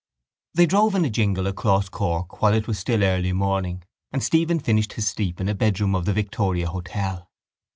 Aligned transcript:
They 0.55 0.65
drove 0.65 0.95
in 0.95 1.05
a 1.05 1.11
jingle 1.11 1.45
across 1.45 1.87
Cork 1.87 2.41
while 2.41 2.55
it 2.55 2.65
was 2.67 2.79
still 2.79 3.03
early 3.03 3.33
morning 3.33 3.83
and 4.11 4.23
Stephen 4.23 4.59
finished 4.59 4.93
his 4.93 5.07
sleep 5.07 5.39
in 5.39 5.47
a 5.47 5.53
bedroom 5.53 5.93
of 5.93 6.05
the 6.05 6.13
Victoria 6.13 6.69
Hotel. 6.69 7.29